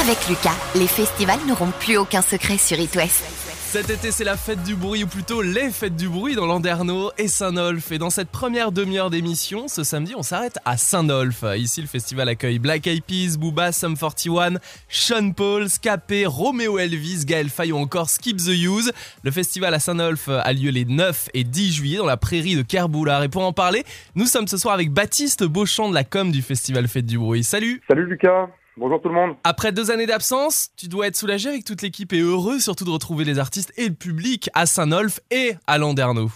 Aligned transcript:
Avec 0.00 0.28
Lucas, 0.30 0.56
les 0.76 0.86
festivals 0.86 1.40
n'auront 1.46 1.72
plus 1.78 1.98
aucun 1.98 2.22
secret 2.22 2.56
sur 2.56 2.80
It 2.80 2.96
West. 2.96 3.22
Cet 3.52 3.90
été, 3.90 4.10
c'est 4.10 4.24
la 4.24 4.38
fête 4.38 4.62
du 4.62 4.74
bruit, 4.74 5.04
ou 5.04 5.06
plutôt 5.06 5.42
les 5.42 5.68
fêtes 5.70 5.94
du 5.94 6.08
bruit 6.08 6.34
dans 6.34 6.46
Landerneau 6.46 7.10
et 7.18 7.28
Saint-Nolf. 7.28 7.92
Et 7.92 7.98
dans 7.98 8.08
cette 8.08 8.30
première 8.30 8.72
demi-heure 8.72 9.10
d'émission, 9.10 9.68
ce 9.68 9.84
samedi, 9.84 10.14
on 10.16 10.22
s'arrête 10.22 10.58
à 10.64 10.78
Saint-Nolf. 10.78 11.44
Ici, 11.54 11.82
le 11.82 11.86
festival 11.86 12.30
accueille 12.30 12.58
Black 12.58 12.86
Eyed 12.86 13.04
Peas, 13.04 13.36
Booba, 13.38 13.72
Sum 13.72 13.94
41, 13.94 14.54
Sean 14.88 15.32
Paul, 15.32 15.68
Scapé, 15.68 16.24
Romeo 16.24 16.78
Elvis, 16.78 17.26
Gaël 17.26 17.50
Faye 17.50 17.70
ou 17.70 17.76
encore 17.76 18.08
Skip 18.08 18.38
the 18.38 18.48
Use. 18.48 18.92
Le 19.22 19.30
festival 19.30 19.74
à 19.74 19.80
Saint-Nolf 19.80 20.28
a 20.30 20.52
lieu 20.54 20.70
les 20.70 20.86
9 20.86 21.28
et 21.34 21.44
10 21.44 21.72
juillet 21.74 21.98
dans 21.98 22.06
la 22.06 22.16
prairie 22.16 22.56
de 22.56 22.62
Kerboulard. 22.62 23.22
Et 23.22 23.28
pour 23.28 23.44
en 23.44 23.52
parler, 23.52 23.84
nous 24.14 24.26
sommes 24.26 24.48
ce 24.48 24.56
soir 24.56 24.72
avec 24.72 24.90
Baptiste 24.90 25.44
Beauchamp 25.44 25.90
de 25.90 25.94
la 25.94 26.04
com 26.04 26.32
du 26.32 26.40
festival 26.40 26.88
Fête 26.88 27.06
du 27.06 27.18
bruit. 27.18 27.44
Salut 27.44 27.82
Salut 27.86 28.06
Lucas 28.06 28.48
Bonjour 28.80 28.98
tout 29.02 29.10
le 29.10 29.14
monde. 29.14 29.36
Après 29.44 29.72
deux 29.72 29.90
années 29.90 30.06
d'absence, 30.06 30.70
tu 30.74 30.88
dois 30.88 31.06
être 31.08 31.14
soulagé 31.14 31.50
avec 31.50 31.66
toute 31.66 31.82
l'équipe 31.82 32.14
et 32.14 32.20
heureux 32.20 32.60
surtout 32.60 32.86
de 32.86 32.90
retrouver 32.90 33.26
les 33.26 33.38
artistes 33.38 33.74
et 33.76 33.86
le 33.86 33.94
public 33.94 34.48
à 34.54 34.64
Saint-Nolf 34.64 35.20
et 35.30 35.52
à 35.66 35.76
Landerneau. 35.76 36.28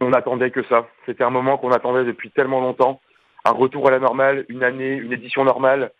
On 0.00 0.12
attendait 0.12 0.50
que 0.50 0.64
ça. 0.64 0.88
C'était 1.06 1.22
un 1.22 1.30
moment 1.30 1.58
qu'on 1.58 1.70
attendait 1.70 2.04
depuis 2.04 2.32
tellement 2.32 2.60
longtemps. 2.60 3.00
Un 3.44 3.52
retour 3.52 3.86
à 3.86 3.92
la 3.92 4.00
normale, 4.00 4.44
une 4.48 4.64
année, 4.64 4.94
une 4.96 5.12
édition 5.12 5.44
normale. 5.44 5.92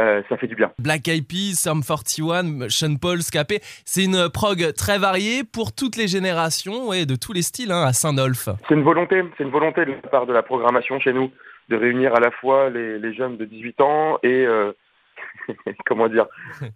Euh, 0.00 0.22
ça 0.28 0.36
fait 0.36 0.48
du 0.48 0.56
bien. 0.56 0.72
Black 0.80 1.06
Eyed 1.06 1.24
Peas, 1.24 1.54
Sum 1.54 1.84
41, 1.84 2.68
Sean 2.68 2.96
Paul, 2.96 3.22
Scapé, 3.22 3.60
c'est 3.84 4.02
une 4.02 4.28
prog 4.30 4.72
très 4.72 4.98
variée 4.98 5.44
pour 5.44 5.72
toutes 5.72 5.94
les 5.94 6.08
générations 6.08 6.92
et 6.92 7.06
de 7.06 7.14
tous 7.14 7.32
les 7.32 7.42
styles 7.42 7.70
hein, 7.70 7.84
à 7.84 7.92
Saint-Nolf. 7.92 8.48
C'est 8.68 8.74
une 8.74 8.82
volonté, 8.82 9.22
c'est 9.38 9.44
une 9.44 9.52
volonté 9.52 9.84
de 9.84 9.92
la 9.92 10.10
part 10.10 10.26
de 10.26 10.32
la 10.32 10.42
programmation 10.42 10.98
chez 10.98 11.12
nous 11.12 11.30
de 11.68 11.76
réunir 11.76 12.12
à 12.16 12.18
la 12.18 12.32
fois 12.32 12.70
les, 12.70 13.14
jeunes 13.14 13.36
de 13.36 13.44
18 13.44 13.80
ans 13.82 14.18
et 14.24 14.44
euh, 14.44 14.72
comment 15.86 16.08
dire, 16.08 16.26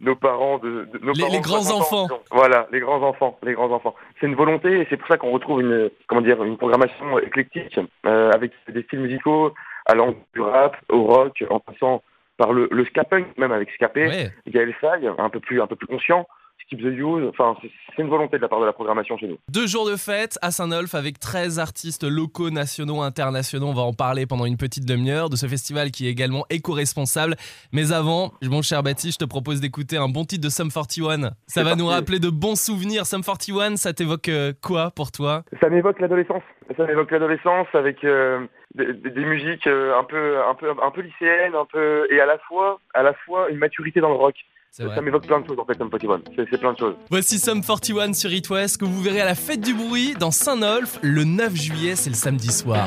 nos 0.01 0.15
parents 0.15 0.59
de, 0.59 0.89
nos 1.03 1.13
les, 1.13 1.41
grands 1.41 1.71
enfants. 1.71 2.09
Voilà, 2.31 2.67
les 2.73 2.81
grands 2.81 3.03
enfants, 3.03 3.39
les 3.43 3.53
grands 3.53 3.71
enfants. 3.71 3.95
C'est 4.21 4.27
une 4.27 4.35
volonté 4.35 4.81
et 4.81 4.87
c'est 4.91 4.97
pour 4.97 5.09
ça 5.09 5.17
qu'on 5.17 5.31
retrouve 5.31 5.61
une, 5.61 5.91
comment 6.07 6.21
dire, 6.21 6.43
une 6.43 6.57
programmation 6.57 7.19
éclectique 7.19 7.79
euh, 8.07 8.31
avec 8.33 8.53
des 8.69 8.83
styles 8.83 9.01
musicaux 9.01 9.55
allant 9.87 10.15
du 10.35 10.41
rap 10.41 10.77
au 10.91 11.05
rock, 11.05 11.43
en 11.51 11.61
passant 11.61 12.03
par 12.37 12.53
le, 12.53 12.69
le 12.71 12.85
ska 12.85 13.05
punk, 13.05 13.27
même 13.37 13.53
avec 13.53 13.71
Scapé, 13.71 14.07
ouais. 14.07 14.31
Gaël 14.47 14.73
Faye, 14.75 15.09
un 15.19 15.29
peu 15.29 15.41
plus, 15.41 15.61
un 15.61 15.67
peu 15.67 15.77
plus 15.77 15.87
conscient. 15.87 16.27
Keep 16.69 16.81
the 16.81 16.99
Use. 16.99 17.27
Enfin, 17.29 17.57
c'est 17.63 18.03
une 18.03 18.09
volonté 18.09 18.37
de 18.37 18.43
la 18.43 18.49
part 18.49 18.61
de 18.61 18.67
la 18.67 18.73
programmation 18.73 19.17
chez 19.17 19.27
nous. 19.27 19.39
Deux 19.51 19.67
jours 19.67 19.89
de 19.89 19.97
fête 19.97 20.39
à 20.43 20.51
Saint-Nolf 20.51 20.95
avec 20.95 21.19
13 21.19 21.59
artistes 21.59 22.05
locaux, 22.05 22.51
nationaux, 22.51 23.01
internationaux. 23.01 23.67
On 23.67 23.75
va 23.75 23.83
en 23.83 23.93
parler 23.93 24.27
pendant 24.27 24.45
une 24.45 24.57
petite 24.57 24.87
demi-heure 24.87 25.31
de 25.31 25.37
ce 25.37 25.47
festival 25.47 25.91
qui 25.91 26.07
est 26.07 26.11
également 26.11 26.45
éco-responsable. 26.51 27.37
Mais 27.73 27.93
avant, 27.93 28.33
mon 28.43 28.63
cher 28.63 28.83
Baptiste, 28.83 29.21
je 29.21 29.25
te 29.25 29.29
propose 29.29 29.61
d'écouter 29.61 29.97
un 29.97 30.09
bon 30.09 30.25
titre 30.25 30.45
de 30.45 30.51
Sum 30.51 30.71
41. 30.71 31.31
Ça 31.47 31.65
va 31.65 31.75
nous 31.75 31.87
rappeler 31.87 32.19
de 32.19 32.31
bons 32.31 32.59
souvenirs. 32.59 33.07
Sum 33.07 33.23
41, 33.23 33.77
ça 33.77 33.93
t'évoque 33.93 34.29
euh, 34.29 34.53
quoi 34.63 34.91
pour 34.91 35.11
toi? 35.11 35.43
Ça 35.61 35.69
m'évoque 35.71 36.01
l'adolescence. 36.01 36.43
Ça 36.77 36.87
m'évoque 36.87 37.11
l'adolescence 37.11 37.67
avec 37.73 38.05
euh, 38.05 38.47
des, 38.75 38.93
des, 38.93 39.25
musiques 39.25 39.67
euh, 39.67 39.99
un 39.99 40.05
peu, 40.05 40.39
un 40.45 40.55
peu, 40.55 40.71
un 40.71 40.91
peu 40.91 41.01
lycéennes, 41.01 41.55
un 41.55 41.65
peu, 41.65 42.07
et 42.11 42.21
à 42.21 42.27
la 42.27 42.39
fois, 42.39 42.81
à 42.95 43.03
la 43.03 43.15
fois 43.15 43.49
une 43.51 43.59
maturité 43.59 44.01
dans 44.01 44.11
le 44.11 44.17
rock. 44.17 44.37
Ça 44.71 45.01
m'évoque 45.01 45.27
plein 45.27 45.41
de 45.41 45.47
choses 45.47 45.59
en 45.59 45.65
fait, 45.65 45.77
Sum 45.77 45.91
41. 45.91 46.21
C'est 46.37 46.61
plein 46.61 46.73
de 46.73 46.79
choses. 46.79 46.95
Voici 47.11 47.39
Sum 47.39 47.63
41 47.63 48.13
sur 48.13 48.33
It 48.33 48.49
West 48.51 48.79
que 48.79 48.85
vous 48.85 49.03
verrez 49.03 49.23
à 49.23 49.25
la 49.25 49.35
fête 49.35 49.61
du 49.61 49.75
bruit 49.75 50.15
dans 50.15 50.31
Saint-Nolf 50.31 50.99
le 51.03 51.25
9 51.25 51.55
juillet, 51.55 51.97
c'est 51.97 52.11
le 52.11 52.17
samedi 52.17 52.53
soir. 52.53 52.87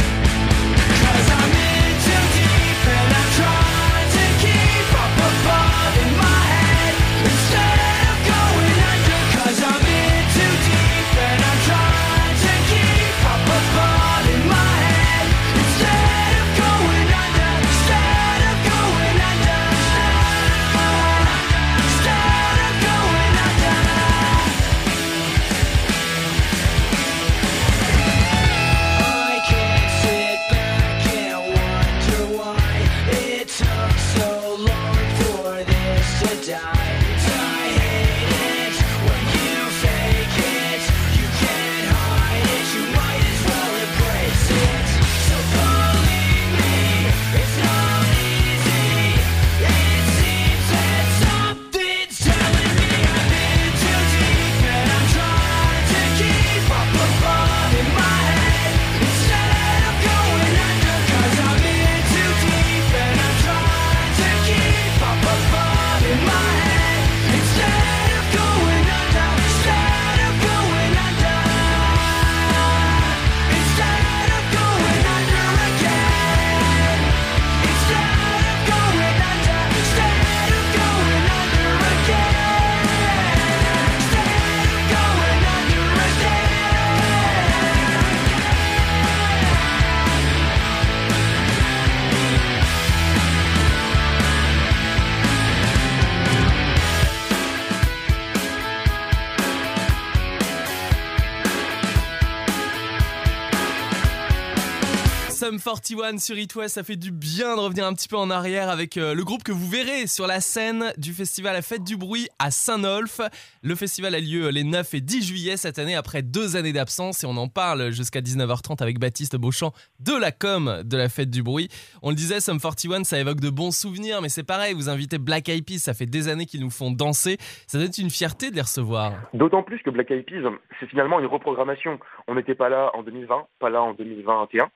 41 105.61 106.17
sur 106.17 106.37
It 106.37 106.55
West, 106.55 106.75
ça 106.75 106.83
fait 106.83 106.95
du 106.95 107.11
bien 107.11 107.55
de 107.55 107.61
revenir 107.61 107.85
un 107.85 107.93
petit 107.93 108.07
peu 108.07 108.17
en 108.17 108.29
arrière 108.29 108.69
avec 108.69 108.97
euh, 108.97 109.13
le 109.13 109.23
groupe 109.23 109.43
que 109.43 109.51
vous 109.51 109.67
verrez 109.69 110.07
sur 110.07 110.25
la 110.25 110.41
scène 110.41 110.91
du 110.97 111.13
festival 111.13 111.53
La 111.53 111.61
Fête 111.61 111.83
du 111.83 111.97
Bruit 111.97 112.27
à 112.39 112.49
Saint-Nolf. 112.49 113.21
Le 113.61 113.75
festival 113.75 114.15
a 114.15 114.19
lieu 114.19 114.49
les 114.49 114.63
9 114.63 114.93
et 114.95 115.01
10 115.01 115.27
juillet 115.27 115.57
cette 115.57 115.77
année 115.77 115.95
après 115.95 116.23
deux 116.23 116.55
années 116.55 116.73
d'absence 116.73 117.23
et 117.23 117.27
on 117.27 117.37
en 117.37 117.47
parle 117.47 117.91
jusqu'à 117.91 118.21
19h30 118.21 118.81
avec 118.81 118.99
Baptiste 118.99 119.35
Beauchamp 119.35 119.71
de 119.99 120.13
la 120.19 120.31
com 120.31 120.81
de 120.83 120.97
La 120.97 121.09
Fête 121.09 121.29
du 121.29 121.43
Bruit. 121.43 121.69
On 122.01 122.09
le 122.09 122.15
disait, 122.15 122.39
Sum 122.39 122.59
41, 122.59 123.03
ça 123.03 123.19
évoque 123.19 123.39
de 123.39 123.49
bons 123.49 123.71
souvenirs, 123.71 124.21
mais 124.21 124.29
c'est 124.29 124.45
pareil, 124.45 124.73
vous 124.73 124.89
invitez 124.89 125.19
Black 125.19 125.47
Eyed 125.47 125.65
Peas, 125.65 125.79
ça 125.79 125.93
fait 125.93 126.07
des 126.07 126.27
années 126.27 126.45
qu'ils 126.45 126.61
nous 126.61 126.71
font 126.71 126.91
danser. 126.91 127.37
Ça 127.67 127.77
doit 127.77 127.85
être 127.85 127.99
une 127.99 128.09
fierté 128.09 128.49
de 128.49 128.55
les 128.55 128.61
recevoir. 128.61 129.13
D'autant 129.33 129.61
plus 129.61 129.79
que 129.83 129.91
Black 129.91 130.09
Eyed 130.09 130.25
Peas, 130.25 130.49
c'est 130.79 130.87
finalement 130.87 131.19
une 131.19 131.27
reprogrammation. 131.27 131.99
On 132.27 132.35
n'était 132.35 132.55
pas 132.55 132.69
là 132.69 132.91
en 132.95 133.03
2020, 133.03 133.47
pas 133.59 133.69
là 133.69 133.83
en 133.83 133.93
2021. 133.93 134.69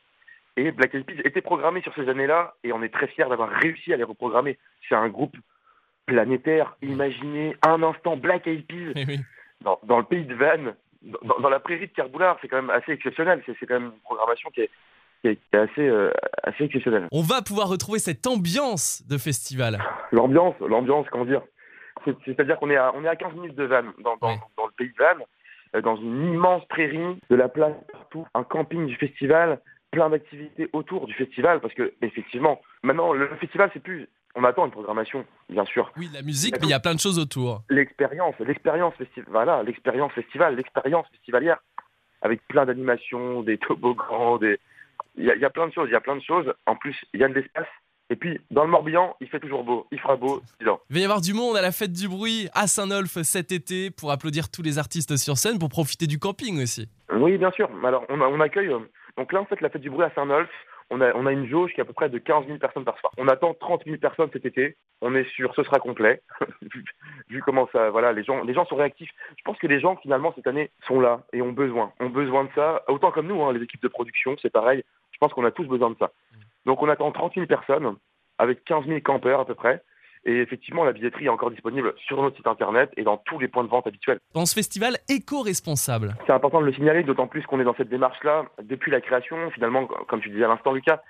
Et 0.57 0.71
Black 0.71 0.93
Eyed 0.95 1.05
Peas 1.05 1.21
était 1.25 1.41
programmé 1.41 1.81
sur 1.81 1.93
ces 1.95 2.07
années-là 2.07 2.55
et 2.63 2.71
on 2.71 2.81
est 2.81 2.93
très 2.93 3.07
fiers 3.07 3.27
d'avoir 3.29 3.49
réussi 3.49 3.91
à 3.93 3.97
les 3.97 4.03
reprogrammer. 4.03 4.57
C'est 4.87 4.95
un 4.95 5.09
groupe 5.09 5.35
planétaire. 6.05 6.75
Imaginez 6.81 7.55
un 7.65 7.81
instant 7.83 8.15
Black 8.17 8.47
Eyed 8.47 8.65
Peas 8.67 8.93
Eh 8.95 9.05
oui. 9.05 9.19
dans, 9.61 9.79
dans 9.83 9.97
le 9.97 10.05
pays 10.05 10.23
de 10.25 10.35
Vannes, 10.35 10.75
dans, 11.01 11.39
dans 11.39 11.49
la 11.49 11.59
prairie 11.59 11.87
de 11.87 11.93
Kerboulard. 11.93 12.37
C'est 12.41 12.47
quand 12.47 12.57
même 12.61 12.69
assez 12.69 12.91
exceptionnel. 12.91 13.41
C'est 13.45 13.65
quand 13.65 13.79
même 13.79 13.91
une 13.93 13.99
programmation 14.01 14.49
qui 14.51 14.61
est, 14.61 14.69
qui 15.21 15.27
est- 15.29 15.35
qui 15.35 15.41
est 15.53 15.57
assez, 15.57 15.87
euh, 15.87 16.11
assez 16.43 16.63
exceptionnelle. 16.65 17.07
On 17.11 17.21
va 17.21 17.41
pouvoir 17.41 17.67
retrouver 17.67 17.99
cette 17.99 18.25
ambiance 18.27 19.03
de 19.09 19.17
festival. 19.17 19.79
L'ambiance, 20.11 20.55
l'ambiance, 20.61 21.07
comment 21.11 21.25
dire? 21.25 21.41
C'est- 22.05 22.15
C'est-à-dire 22.25 22.57
qu'on 22.59 22.69
est 22.69 22.77
à, 22.77 22.93
on 22.95 23.03
est 23.03 23.07
à 23.09 23.15
15 23.15 23.33
minutes 23.33 23.55
de 23.55 23.63
Vannes, 23.65 23.91
dans, 24.03 24.15
dans, 24.17 24.29
Ouais. 24.29 24.39
dans 24.57 24.65
le 24.67 24.71
pays 24.77 24.89
de 24.89 24.97
Vannes, 24.97 25.23
euh, 25.75 25.81
dans 25.81 25.95
une 25.97 26.33
immense 26.33 26.63
prairie, 26.67 27.19
de 27.29 27.35
la 27.35 27.49
place 27.49 27.73
partout, 27.91 28.25
un 28.35 28.43
camping 28.43 28.85
du 28.85 28.95
festival, 28.95 29.59
plein 29.95 30.09
d'activités 30.09 30.69
autour 30.73 31.07
du 31.07 31.13
festival, 31.13 31.61
parce 31.61 31.73
que 31.73 31.93
effectivement, 32.01 32.61
maintenant 32.83 33.13
le 33.13 33.27
festival 33.39 33.69
c'est 33.73 33.81
plus, 33.81 34.07
on 34.35 34.43
attend 34.43 34.65
une 34.65 34.71
programmation, 34.71 35.25
bien 35.49 35.65
sûr. 35.65 35.91
Oui, 35.97 36.09
la 36.13 36.21
musique, 36.21 36.55
mais 36.59 36.67
il 36.67 36.71
y 36.71 36.73
a 36.73 36.79
plein 36.81 36.95
de 36.95 36.99
choses 36.99 37.17
autour. 37.17 37.63
L'expérience, 37.69 38.35
l'expérience 38.39 38.93
festival, 38.95 39.29
voilà, 39.31 39.63
l'expérience 39.63 40.11
festival, 40.11 40.55
l'expérience 40.57 41.07
festivalière, 41.09 41.59
avec 42.21 42.45
plein 42.47 42.65
d'animations, 42.65 43.43
des 43.43 43.57
toboggans, 43.57 44.37
des, 44.37 44.59
il 45.15 45.23
y, 45.23 45.31
a, 45.31 45.35
il 45.35 45.41
y 45.41 45.45
a 45.45 45.49
plein 45.49 45.67
de 45.67 45.73
choses, 45.73 45.87
il 45.89 45.93
y 45.93 45.95
a 45.95 46.01
plein 46.01 46.17
de 46.17 46.21
choses. 46.21 46.53
En 46.65 46.75
plus, 46.75 46.95
il 47.13 47.21
y 47.21 47.23
a 47.23 47.29
de 47.29 47.33
l'espace. 47.33 47.67
Et 48.09 48.15
puis, 48.15 48.39
dans 48.51 48.63
le 48.63 48.69
Morbihan, 48.69 49.15
il 49.19 49.27
fait 49.27 49.39
toujours 49.39 49.63
beau. 49.63 49.87
Il 49.91 49.99
fera 49.99 50.15
beau. 50.15 50.41
Il 50.59 50.67
va 50.67 50.99
y 50.99 51.03
avoir 51.03 51.21
du 51.21 51.33
monde 51.33 51.57
à 51.57 51.61
la 51.61 51.71
fête 51.71 51.91
du 51.91 52.07
bruit 52.07 52.49
à 52.53 52.67
Saint-Nolf 52.67 53.17
cet 53.23 53.51
été 53.51 53.89
pour 53.89 54.11
applaudir 54.11 54.51
tous 54.51 54.61
les 54.61 54.77
artistes 54.77 55.15
sur 55.17 55.37
scène, 55.37 55.57
pour 55.57 55.69
profiter 55.69 56.05
du 56.05 56.19
camping 56.19 56.61
aussi. 56.61 56.87
Oui, 57.11 57.37
bien 57.37 57.51
sûr. 57.51 57.67
Alors, 57.83 58.05
on, 58.09 58.39
accueille. 58.41 58.69
Donc 59.17 59.31
là, 59.31 59.41
en 59.41 59.45
fait, 59.45 59.61
la 59.61 59.69
fête 59.69 59.81
du 59.81 59.89
bruit 59.89 60.05
à 60.05 60.11
Saint-Nolf, 60.11 60.49
on 60.89 61.01
a, 61.01 61.13
on 61.15 61.25
a 61.25 61.31
une 61.31 61.47
jauge 61.47 61.73
qui 61.73 61.79
est 61.79 61.83
à 61.83 61.85
peu 61.85 61.93
près 61.93 62.09
de 62.09 62.17
15 62.17 62.45
000 62.45 62.59
personnes 62.59 62.85
par 62.85 62.97
soir. 62.99 63.11
On 63.17 63.27
attend 63.27 63.53
30 63.53 63.83
000 63.85 63.97
personnes 63.97 64.29
cet 64.31 64.45
été. 64.45 64.77
On 65.01 65.15
est 65.15 65.27
sûr, 65.29 65.53
ce 65.55 65.63
sera 65.63 65.79
complet. 65.79 66.21
vu, 66.61 66.85
vu 67.29 67.41
comment 67.41 67.67
ça, 67.71 67.89
voilà, 67.89 68.13
les 68.13 68.23
gens, 68.23 68.43
les 68.43 68.53
gens 68.53 68.65
sont 68.65 68.75
réactifs. 68.75 69.11
Je 69.37 69.43
pense 69.43 69.57
que 69.57 69.67
les 69.67 69.79
gens, 69.79 69.95
finalement, 69.97 70.33
cette 70.35 70.47
année, 70.47 70.69
sont 70.87 70.99
là 70.99 71.23
et 71.33 71.41
ont 71.41 71.51
besoin, 71.51 71.91
ont 71.99 72.09
besoin 72.09 72.43
de 72.43 72.49
ça. 72.53 72.83
Autant 72.87 73.11
comme 73.11 73.27
nous, 73.27 73.41
hein, 73.43 73.53
les 73.53 73.63
équipes 73.63 73.81
de 73.81 73.87
production, 73.87 74.35
c'est 74.41 74.51
pareil. 74.51 74.83
Je 75.11 75.17
pense 75.17 75.33
qu'on 75.33 75.45
a 75.45 75.51
tous 75.51 75.65
besoin 75.65 75.89
de 75.89 75.97
ça. 75.97 76.11
Donc, 76.65 76.81
on 76.81 76.89
attend 76.89 77.11
30 77.11 77.35
000 77.35 77.47
personnes 77.47 77.95
avec 78.37 78.63
15 78.65 78.85
000 78.85 78.99
campeurs 78.99 79.39
à 79.39 79.45
peu 79.45 79.55
près. 79.55 79.81
Et 80.25 80.39
effectivement, 80.39 80.83
la 80.83 80.91
billetterie 80.91 81.25
est 81.25 81.29
encore 81.29 81.51
disponible 81.51 81.93
sur 82.07 82.21
notre 82.21 82.35
site 82.37 82.47
internet 82.47 82.91
et 82.97 83.03
dans 83.03 83.17
tous 83.17 83.37
les 83.37 83.47
points 83.47 83.63
de 83.63 83.69
vente 83.69 83.85
habituels. 83.85 84.19
Dans 84.33 84.45
ce 84.47 84.55
festival 84.55 84.97
éco-responsable. 85.07 86.15
C'est 86.25 86.33
important 86.33 86.61
de 86.61 86.65
le 86.65 86.73
signaler, 86.73 87.03
d'autant 87.03 87.27
plus 87.27 87.43
qu'on 87.45 87.59
est 87.59 87.63
dans 87.63 87.75
cette 87.75 87.89
démarche-là 87.89 88.45
depuis 88.63 88.91
la 88.91 89.01
création. 89.01 89.51
Finalement, 89.51 89.85
comme 89.85 90.21
tu 90.21 90.29
disais 90.29 90.43
à 90.45 90.47
l'instant, 90.47 90.73
Lucas, 90.73 91.01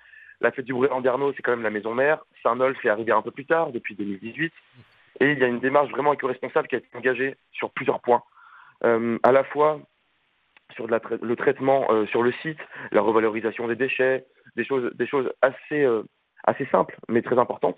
la 0.42 0.52
fête 0.52 0.66
du 0.66 0.74
bruit 0.74 0.90
Landerneau, 0.90 1.32
c'est 1.34 1.42
quand 1.42 1.52
même 1.52 1.64
la 1.64 1.70
maison 1.70 1.94
mère. 1.94 2.20
Saint-Nolf 2.44 2.84
est 2.84 2.90
arrivé 2.90 3.14
un 3.14 3.22
peu 3.22 3.32
plus 3.32 3.46
tard, 3.46 3.72
depuis 3.72 3.96
2018. 3.96 4.52
Et 5.22 5.32
il 5.32 5.40
y 5.40 5.44
a 5.44 5.48
une 5.48 5.60
démarche 5.62 5.90
vraiment 5.92 6.12
éco-responsable 6.12 6.68
qui 6.68 6.76
a 6.76 6.80
été 6.80 6.90
engagée 6.94 7.38
sur 7.54 7.70
plusieurs 7.72 8.02
points. 8.02 8.22
Euh, 8.84 9.18
à 9.24 9.32
la 9.32 9.46
fois 9.46 9.80
sur 10.76 10.88
de 10.88 10.92
la 10.92 11.00
trai- 11.00 11.20
le 11.22 11.36
traitement 11.38 11.86
euh, 11.92 12.06
sur 12.08 12.22
le 12.22 12.34
site, 12.34 12.58
la 12.92 13.00
revalorisation 13.02 13.68
des 13.70 13.76
déchets, 13.78 14.26
des 14.58 14.66
choses, 14.66 14.92
des 14.96 15.08
choses 15.08 15.32
assez, 15.42 15.84
euh, 15.84 16.04
assez 16.44 16.66
simples, 16.66 16.98
mais 17.08 17.22
très 17.22 17.38
importantes. 17.40 17.78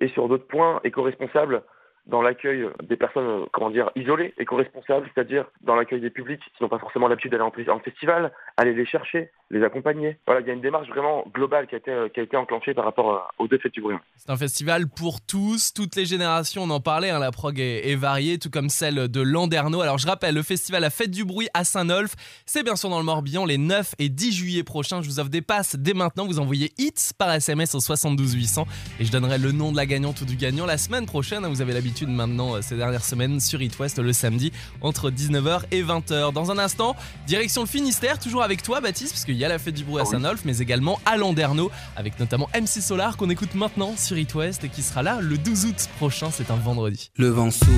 Et 0.00 0.08
sur 0.08 0.28
d'autres 0.28 0.46
points, 0.46 0.80
éco-responsables 0.84 1.62
dans 2.06 2.22
l'accueil 2.22 2.66
des 2.82 2.96
personnes, 2.96 3.26
euh, 3.42 3.46
comment 3.52 3.70
dire, 3.70 3.90
isolées, 3.94 4.32
éco-responsables, 4.38 5.10
c'est-à-dire 5.14 5.44
dans 5.60 5.76
l'accueil 5.76 6.00
des 6.00 6.10
publics 6.10 6.40
qui 6.56 6.62
n'ont 6.62 6.68
pas 6.68 6.78
forcément 6.78 7.06
l'habitude 7.08 7.32
d'aller 7.32 7.42
en, 7.42 7.50
fes- 7.50 7.70
en 7.70 7.80
festival, 7.80 8.32
aller 8.56 8.72
les 8.72 8.86
chercher, 8.86 9.30
les 9.50 9.64
accompagner. 9.64 10.18
Voilà, 10.26 10.42
il 10.42 10.46
y 10.46 10.50
a 10.50 10.52
une 10.52 10.60
démarche 10.60 10.88
vraiment 10.88 11.24
globale 11.34 11.66
qui 11.66 11.74
a 11.74 11.78
été, 11.78 11.92
qui 12.12 12.20
a 12.20 12.22
été 12.22 12.36
enclenchée 12.36 12.74
par 12.74 12.84
rapport 12.84 13.32
aux 13.38 13.48
deux 13.48 13.58
bruit. 13.80 13.96
C'est 14.16 14.30
un 14.30 14.36
festival 14.36 14.88
pour 14.88 15.20
tous, 15.20 15.72
toutes 15.72 15.96
les 15.96 16.04
générations, 16.04 16.64
on 16.64 16.70
en 16.70 16.80
parlait, 16.80 17.10
hein, 17.10 17.18
la 17.18 17.30
prog 17.30 17.58
est, 17.58 17.94
variée, 17.94 18.38
tout 18.38 18.50
comme 18.50 18.68
celle 18.68 19.08
de 19.08 19.20
Landerneau. 19.20 19.80
Alors 19.80 19.98
je 19.98 20.06
rappelle, 20.06 20.34
le 20.34 20.42
festival 20.42 20.82
La 20.82 20.90
Fête 20.90 21.10
du 21.10 21.24
Bruit 21.24 21.48
à 21.54 21.64
Saint-Nolf, 21.64 22.14
c'est 22.46 22.62
bien 22.62 22.76
sûr 22.76 22.90
dans 22.90 22.98
le 22.98 23.04
Morbihan 23.04 23.44
les 23.46 23.58
9 23.58 23.94
et 23.98 24.08
10 24.08 24.32
juillet 24.32 24.62
prochains. 24.64 25.00
Je 25.02 25.08
vous 25.08 25.20
offre 25.20 25.30
des 25.30 25.42
passes 25.42 25.76
dès 25.76 25.94
maintenant, 25.94 26.26
vous 26.26 26.40
envoyez 26.40 26.72
HITS 26.78 27.12
par 27.16 27.32
SMS 27.32 27.74
au 27.74 27.80
72 27.80 28.34
800 28.34 28.66
et 29.00 29.04
je 29.04 29.12
donnerai 29.12 29.38
le 29.38 29.52
nom 29.52 29.72
de 29.72 29.76
la 29.76 29.86
gagnante 29.86 30.20
ou 30.20 30.24
du 30.24 30.36
gagnant 30.36 30.66
la 30.66 30.78
semaine 30.78 31.06
prochaine. 31.06 31.44
hein. 31.44 31.48
Vous 31.48 31.62
avez 31.62 31.72
l'habitude 31.72 32.08
maintenant, 32.08 32.56
euh, 32.56 32.60
ces 32.60 32.76
dernières 32.76 33.04
semaines, 33.04 33.40
sur 33.40 33.62
It 33.62 33.78
West 33.78 33.98
le 33.98 34.12
samedi 34.12 34.52
entre 34.82 35.10
19h 35.10 35.62
et 35.70 35.82
20h. 35.82 36.32
Dans 36.32 36.50
un 36.50 36.58
instant, 36.58 36.94
direction 37.26 37.62
le 37.62 37.68
Finistère, 37.68 38.18
toujours 38.18 38.42
avec 38.42 38.62
toi 38.62 38.80
Baptiste, 38.80 39.12
parce 39.12 39.24
qu'il 39.24 39.37
y 39.38 39.44
a 39.44 39.48
la 39.48 39.58
Fête 39.58 39.74
du 39.74 39.84
Bruit 39.84 40.00
à 40.00 40.04
Ah. 40.06 40.10
Saint-Nolf, 40.10 40.40
mais 40.44 40.58
également 40.58 40.98
à 41.06 41.16
Landerneau, 41.16 41.70
avec 41.96 42.18
notamment 42.20 42.48
MC 42.54 42.80
Solar 42.82 43.16
qu'on 43.16 43.30
écoute 43.30 43.54
maintenant 43.54 43.94
sur 43.96 44.18
It 44.18 44.34
West 44.34 44.64
et 44.64 44.68
qui 44.68 44.82
sera 44.82 45.02
là 45.02 45.18
le 45.20 45.38
12 45.38 45.64
août 45.66 45.88
prochain, 45.98 46.28
c'est 46.32 46.50
un 46.50 46.56
vendredi. 46.56 47.10
Le 47.16 47.28
vent 47.28 47.50
souffle 47.50 47.68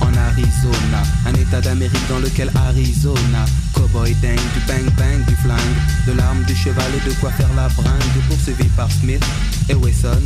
en 0.00 0.14
Arizona, 0.16 1.02
un 1.26 1.34
état 1.34 1.60
d'Amérique 1.60 2.08
dans 2.08 2.20
lequel 2.20 2.50
Arizona, 2.54 3.44
cowboy 3.74 4.14
dingue, 4.22 4.36
du 4.36 4.60
bang 4.66 4.84
bang, 4.96 5.24
du 5.26 5.34
flingue, 5.36 5.58
de 6.06 6.12
l'arme, 6.12 6.42
du 6.44 6.54
cheval 6.54 6.86
et 6.94 7.08
de 7.08 7.14
quoi 7.14 7.30
faire 7.32 7.52
la 7.56 7.68
bringue, 7.68 8.22
poursuivi 8.28 8.64
par 8.76 8.90
Smith 8.92 9.24
et 9.68 9.74
Wesson. 9.74 10.20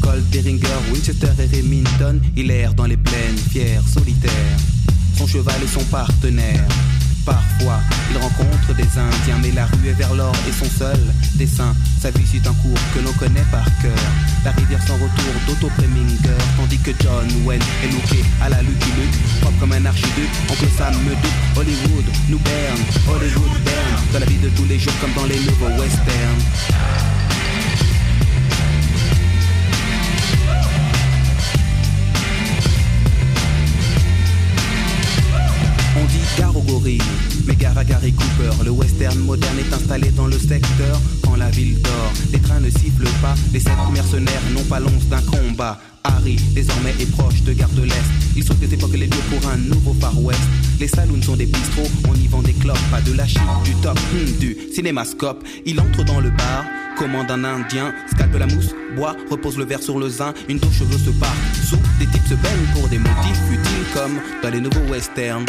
Colt, 0.00 0.24
Beringer, 0.30 0.66
Winchester 0.92 1.30
et 1.38 1.56
Remington, 1.56 2.20
il 2.36 2.50
erre 2.50 2.74
dans 2.74 2.86
les 2.86 2.96
plaines, 2.96 3.36
fier, 3.50 3.80
solitaire. 3.86 4.32
Son 5.16 5.26
cheval 5.26 5.60
est 5.62 5.66
son 5.68 5.84
partenaire. 5.84 6.64
Parfois, 7.24 7.80
il 8.10 8.16
rencontre 8.16 8.74
des 8.74 8.82
Indiens, 8.98 9.38
mais 9.42 9.50
la 9.52 9.66
rue 9.66 9.88
est 9.88 9.92
vers 9.92 10.14
l'or 10.14 10.34
et 10.48 10.52
son 10.52 10.70
seul 10.70 10.98
dessin. 11.34 11.74
Sa 12.00 12.10
vie 12.10 12.26
suit 12.26 12.42
un 12.46 12.54
cours 12.54 12.78
que 12.94 13.00
l'on 13.00 13.12
connaît 13.12 13.44
par 13.50 13.64
cœur. 13.80 13.92
La 14.44 14.52
rivière 14.52 14.82
sans 14.86 14.94
retour 14.94 15.32
d'Otto 15.46 15.68
Preminger, 15.76 16.38
tandis 16.56 16.78
que 16.78 16.90
John 17.00 17.28
Wayne 17.44 17.62
est 17.84 17.92
looké 17.92 18.24
à 18.40 18.48
la 18.48 18.62
Lucky 18.62 18.90
Luke, 18.96 19.40
propre 19.40 19.58
comme 19.60 19.72
un 19.72 19.84
archiduc. 19.86 20.30
Oncle 20.50 20.68
Sam 20.76 20.94
me 21.04 21.10
doute, 21.10 21.38
Hollywood 21.56 22.04
nous 22.28 22.38
berne, 22.38 22.82
Hollywood 23.08 23.62
berne, 23.64 24.02
dans 24.12 24.20
la 24.20 24.26
vie 24.26 24.38
de 24.38 24.48
tous 24.50 24.64
les 24.66 24.78
jours 24.78 24.94
comme 25.00 25.12
dans 25.14 25.26
les 25.26 25.38
nouveaux 25.40 25.80
westerns. 25.80 26.27
Western 38.98 39.18
moderne 39.26 39.58
est 39.60 39.72
installé 39.72 40.10
dans 40.10 40.26
le 40.26 40.38
secteur. 40.38 41.00
Quand 41.22 41.36
la 41.36 41.50
ville 41.50 41.80
dort, 41.80 42.12
les 42.32 42.40
trains 42.40 42.58
ne 42.58 42.68
sifflent 42.68 43.08
pas. 43.22 43.34
Les 43.52 43.60
sept 43.60 43.72
mercenaires 43.92 44.42
n'ont 44.52 44.64
pas 44.64 44.80
l'once 44.80 45.06
d'un 45.08 45.22
combat. 45.22 45.78
Harry, 46.02 46.36
désormais, 46.52 46.94
est 46.98 47.10
proche 47.12 47.42
de 47.42 47.52
Gare 47.52 47.68
de 47.70 47.82
l'Est. 47.82 48.10
Il 48.36 48.42
saute 48.42 48.58
des 48.58 48.74
époques 48.74 48.94
les 48.94 49.06
lieux 49.06 49.24
pour 49.30 49.48
un 49.50 49.56
nouveau 49.56 49.94
Far 50.00 50.20
West. 50.20 50.40
Les 50.80 50.88
saloons 50.88 51.22
sont 51.22 51.36
des 51.36 51.46
bistrots, 51.46 51.88
on 52.08 52.14
y 52.14 52.26
vend 52.26 52.42
des 52.42 52.54
clopes, 52.54 52.78
pas 52.90 53.00
de 53.00 53.12
la 53.12 53.26
shit, 53.26 53.40
du 53.64 53.74
top, 53.76 53.98
hmm, 54.12 54.38
du 54.40 54.56
cinémascope. 54.74 55.44
Il 55.64 55.80
entre 55.80 56.04
dans 56.04 56.20
le 56.20 56.30
bar, 56.30 56.64
commande 56.96 57.30
un 57.30 57.44
indien, 57.44 57.94
scalpe 58.12 58.36
la 58.36 58.46
mousse, 58.46 58.74
boit, 58.96 59.14
repose 59.30 59.58
le 59.58 59.64
verre 59.64 59.82
sur 59.82 59.98
le 59.98 60.08
zin, 60.08 60.34
une 60.48 60.58
dos 60.58 60.72
cheveux 60.72 60.98
se 60.98 61.10
part. 61.10 61.36
Sous, 61.68 61.78
des 62.00 62.06
types 62.06 62.26
se 62.26 62.34
baignent 62.34 62.72
pour 62.74 62.88
des 62.88 62.98
motifs 62.98 63.42
futiles 63.48 63.86
comme 63.94 64.18
dans 64.42 64.50
les 64.50 64.60
nouveaux 64.60 64.90
westerns. 64.90 65.44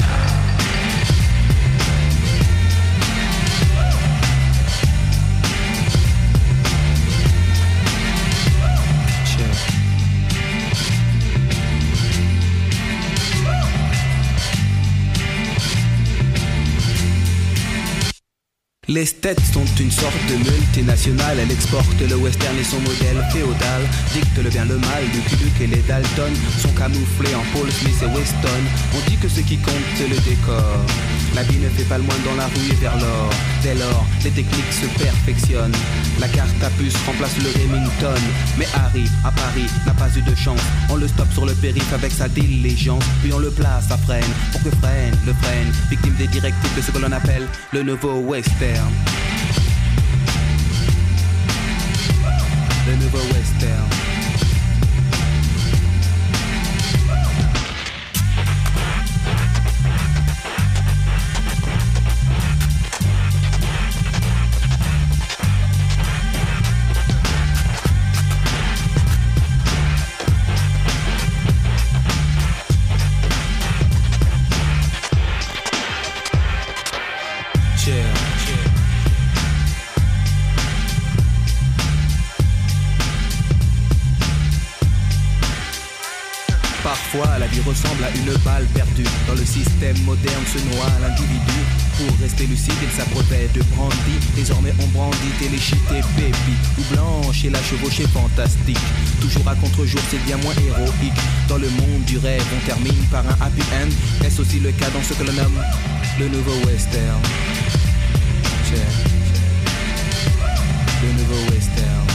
Les 18.89 19.05
States 19.05 19.39
sont 19.53 19.67
une 19.79 19.91
sorte 19.91 20.17
de 20.27 20.49
multinationale, 20.49 21.37
elle 21.39 21.51
exporte 21.51 22.01
le 22.01 22.15
western 22.15 22.57
et 22.57 22.63
son 22.63 22.79
modèle 22.79 23.23
féodal, 23.31 23.83
dicte 24.13 24.43
le 24.43 24.49
bien 24.49 24.65
le 24.65 24.79
mal, 24.79 25.03
Luke 25.13 25.61
et 25.61 25.67
les 25.67 25.83
Dalton 25.83 26.33
sont 26.57 26.73
camouflés 26.73 27.35
en 27.35 27.43
Paul 27.53 27.71
Smith 27.71 28.01
et 28.01 28.17
Weston. 28.17 28.63
On 28.95 29.07
dit 29.07 29.17
que 29.17 29.29
ce 29.29 29.41
qui 29.41 29.57
compte 29.57 29.75
c'est 29.95 30.07
le 30.07 30.17
décor. 30.21 30.79
La 31.35 31.43
vie 31.43 31.59
ne 31.59 31.69
fait 31.69 31.83
pas 31.83 31.99
le 31.99 32.03
moins 32.03 32.15
dans 32.25 32.35
la 32.35 32.47
rue 32.47 32.71
et 32.71 32.75
vers 32.81 32.97
l'or. 32.97 33.29
Dès 33.61 33.75
lors, 33.75 34.05
les 34.23 34.31
techniques 34.31 34.73
se 34.73 34.87
perfectionnent. 34.97 35.75
La 36.19 36.27
carte 36.27 36.49
à 36.63 36.69
puce 36.71 36.95
remplace 37.05 37.37
le 37.37 37.49
Remington. 37.61 38.19
Mais 38.57 38.65
Harry, 38.73 39.05
à 39.23 39.31
Paris, 39.31 39.67
n'a 39.85 39.93
pas 39.93 40.09
eu 40.17 40.21
de 40.21 40.35
chance. 40.35 40.59
On 40.89 40.95
le 40.95 41.07
stoppe 41.07 41.31
sur 41.31 41.45
le 41.45 41.53
périph' 41.53 41.93
avec 41.93 42.11
sa 42.11 42.27
diligence. 42.27 43.03
Puis 43.21 43.31
on 43.31 43.39
le 43.39 43.51
place 43.51 43.91
à 43.91 43.97
freine 43.97 44.31
pour 44.51 44.63
que 44.63 44.71
freine 44.77 45.15
le 45.27 45.33
freine. 45.33 45.71
Victime 45.89 46.15
des 46.15 46.27
directives 46.27 46.75
de 46.75 46.81
ce 46.81 46.91
que 46.91 46.97
l'on 46.97 47.11
appelle 47.11 47.47
le 47.73 47.83
nouveau 47.83 48.19
western. 48.19 48.78
Le 52.87 52.95
nouveau 52.95 53.19
western. 53.33 53.89
Chill. 53.89 53.98
La 87.11 87.47
vie 87.47 87.61
ressemble 87.61 88.03
à 88.03 88.11
une 88.15 88.37
balle 88.43 88.65
perdue. 88.73 89.03
Dans 89.27 89.33
le 89.33 89.43
système 89.43 89.97
moderne 90.03 90.43
se 90.45 90.59
noie 90.75 90.91
l'individu. 91.01 91.59
Pour 91.97 92.19
rester 92.21 92.45
lucide, 92.45 92.75
il 92.83 92.91
s'approprie 92.95 93.47
de 93.53 93.63
brandy. 93.73 93.95
Désormais, 94.35 94.73
on 94.79 94.85
brandit 94.87 95.31
téléchité 95.39 96.01
baby. 96.15 96.55
Ou 96.77 96.93
blanche 96.93 97.45
et 97.45 97.49
la 97.49 97.61
chevauchée 97.63 98.05
fantastique. 98.07 98.77
Toujours 99.21 99.47
à 99.47 99.55
contre-jour, 99.55 99.99
c'est 100.11 100.23
bien 100.25 100.37
moins 100.37 100.53
héroïque. 100.53 101.13
Dans 101.47 101.57
le 101.57 101.69
monde 101.69 102.03
du 102.05 102.19
rêve, 102.19 102.45
on 102.55 102.65
termine 102.65 103.03
par 103.09 103.25
un 103.25 103.37
happy 103.41 103.63
end. 103.73 103.89
Est-ce 104.23 104.41
aussi 104.41 104.59
le 104.59 104.71
cas 104.71 104.89
dans 104.91 105.01
ce 105.01 105.13
que 105.13 105.23
l'on 105.23 105.33
nomme 105.33 105.63
le 106.19 106.27
nouveau 106.29 106.55
western? 106.67 107.19
Le 111.01 111.11
nouveau 111.13 111.51
western. 111.51 112.05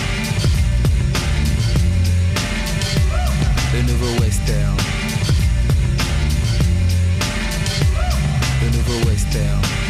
Le 3.75 3.83
nouveau 3.83 4.21
western. 4.23 4.84
Le 8.95 9.01
nouveau 9.01 9.84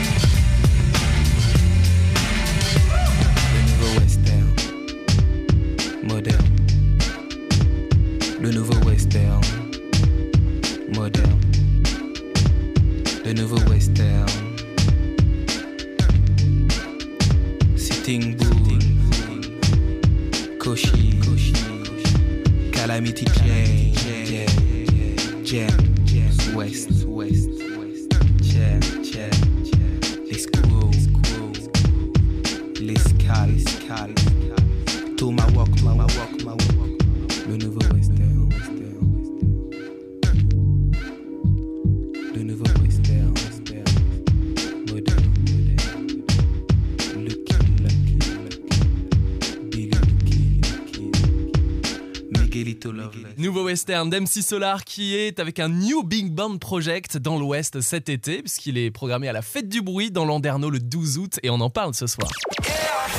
western 53.75 54.09
d'MC 54.09 54.41
Solar 54.41 54.85
qui 54.85 55.17
est 55.17 55.41
avec 55.41 55.59
un 55.59 55.69
New 55.69 56.05
Big 56.05 56.31
Band 56.31 56.59
Project 56.59 57.17
dans 57.17 57.41
l'Ouest 57.41 57.81
cet 57.81 58.09
été, 58.09 58.41
puisqu'il 58.41 58.79
est 58.79 58.93
programmé 58.93 59.29
à 59.29 59.33
la 59.33 59.43
Fête 59.43 59.69
du 59.69 59.83
Bruit 59.83 60.13
dans 60.13 60.25
Landerneau 60.25 60.71
le 60.71 60.79
12 60.79 61.19
août 61.19 61.41
et 61.43 61.51
on 61.51 61.61
en 61.61 61.71
parle 61.71 61.93
ce 61.93 62.07
soir. 62.07 62.31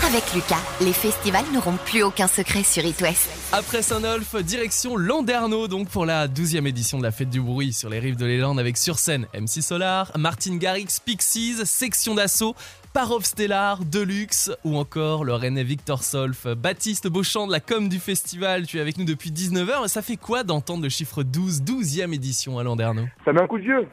Avec 0.06 0.36
Lucas, 0.36 0.62
les 0.82 0.94
festivals 0.94 1.52
n'auront 1.52 1.78
plus 1.78 2.04
aucun 2.04 2.28
secret 2.28 2.62
sur 2.62 2.86
It 2.86 3.02
West. 3.02 3.52
Après 3.52 3.82
Saint-Nolf, 3.82 4.36
direction 4.36 4.98
Landerneau 4.98 5.68
donc 5.68 5.90
pour 5.90 6.06
la 6.06 6.28
12e 6.28 6.68
édition 6.68 7.00
de 7.00 7.04
la 7.04 7.10
Fête 7.10 7.32
du 7.32 7.42
Bruit 7.42 7.74
sur 7.74 7.90
les 7.90 7.98
rives 7.98 8.16
de 8.16 8.28
l'Élande 8.28 8.60
avec 8.60 8.78
sur 8.78 9.00
scène 9.00 9.26
MC 9.34 9.64
Solar, 9.64 10.12
Martin 10.16 10.58
Garrix, 10.58 11.00
Pixies, 11.04 11.66
Section 11.66 12.14
d'Assaut, 12.14 12.54
Parov 12.94 13.24
Stellar, 13.24 13.80
Deluxe 13.84 14.56
ou 14.64 14.78
encore 14.78 15.26
le 15.26 15.34
René 15.34 15.64
Victor 15.64 16.04
Solf. 16.04 16.46
Baptiste 16.46 17.08
Beauchamp 17.08 17.48
de 17.48 17.52
la 17.52 17.60
com 17.60 17.90
du 17.90 17.98
festival, 17.98 18.68
tu 18.68 18.78
es 18.78 18.82
avec 18.82 19.00
nous 19.00 19.06
depuis 19.06 19.32
19h. 19.32 19.88
Ça 19.88 20.04
fait 20.04 20.18
quoi 20.18 20.44
d'entendre 20.44 20.84
le 20.84 20.90
chiffre 20.90 21.24
12, 21.24 21.64
12e 21.64 22.14
édition 22.14 22.60
à 22.60 22.64
Landerneau? 22.64 23.06
Ça 23.26 23.34
met 23.34 23.42
un 23.42 23.48
coup 23.48 23.58
de 23.58 23.64
vieux. 23.64 23.88